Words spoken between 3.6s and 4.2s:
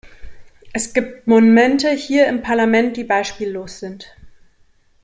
sind.